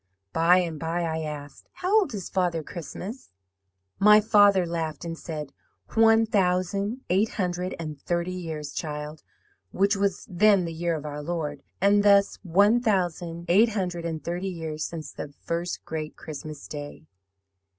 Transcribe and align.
"By 0.33 0.57
and 0.57 0.79
by 0.79 1.03
I 1.03 1.21
asked, 1.21 1.69
'How 1.73 1.95
old 1.99 2.15
is 2.15 2.27
Father 2.27 2.63
Christmas?' 2.63 3.29
"My 3.99 4.19
father 4.19 4.65
laughed, 4.65 5.05
and 5.05 5.15
said, 5.15 5.53
'One 5.93 6.25
thousand 6.25 7.01
eight 7.11 7.33
hundred 7.33 7.75
and 7.77 8.01
thirty 8.01 8.33
years, 8.33 8.71
child,' 8.73 9.21
which 9.69 9.95
was 9.95 10.25
then 10.27 10.65
the 10.65 10.73
year 10.73 10.95
of 10.95 11.05
our 11.05 11.21
Lord, 11.21 11.61
and 11.79 12.01
thus 12.01 12.39
one 12.41 12.79
thousand 12.81 13.45
eight 13.47 13.73
hundred 13.73 14.03
and 14.05 14.23
thirty 14.23 14.49
years 14.49 14.83
since 14.83 15.11
the 15.13 15.35
first 15.43 15.85
great 15.85 16.15
Christmas 16.17 16.67
Day. 16.67 17.05